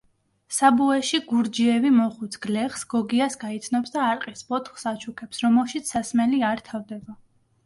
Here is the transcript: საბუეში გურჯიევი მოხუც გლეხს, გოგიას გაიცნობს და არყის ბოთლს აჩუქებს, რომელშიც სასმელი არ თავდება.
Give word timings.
საბუეში 0.59 1.17
გურჯიევი 1.31 1.91
მოხუც 1.97 2.37
გლეხს, 2.45 2.85
გოგიას 2.93 3.37
გაიცნობს 3.43 3.93
და 3.97 4.07
არყის 4.15 4.43
ბოთლს 4.49 4.87
აჩუქებს, 4.95 5.45
რომელშიც 5.45 5.95
სასმელი 5.95 6.43
არ 6.51 6.67
თავდება. 6.73 7.17